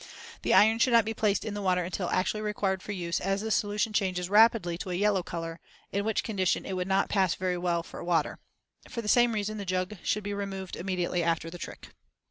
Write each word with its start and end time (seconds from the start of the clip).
The 0.41 0.55
iron 0.55 0.79
should 0.79 0.93
not 0.93 1.05
be 1.05 1.13
placed 1.13 1.45
in 1.45 1.53
the 1.53 1.61
water 1.61 1.83
until 1.83 2.09
actually 2.09 2.41
required 2.41 2.81
for 2.81 2.91
use, 2.91 3.19
as 3.19 3.41
the 3.41 3.51
solution 3.51 3.93
changes 3.93 4.31
rapidly 4.31 4.75
to 4.79 4.89
a 4.89 4.95
yellow 4.95 5.21
color, 5.21 5.59
in 5.91 6.03
which 6.05 6.23
condition 6.23 6.65
it 6.65 6.73
would 6.73 6.87
not 6.87 7.13
very 7.35 7.55
well 7.55 7.83
pass 7.83 7.87
for 7.91 8.03
water. 8.03 8.39
For 8.89 9.03
the 9.03 9.07
same 9.07 9.33
reason 9.33 9.59
the 9.59 9.63
jug 9.63 9.97
should 10.01 10.23
be 10.23 10.33
removed 10.33 10.75
immediately 10.75 11.21
after 11.21 11.51
the 11.51 11.59
trick. 11.59 11.89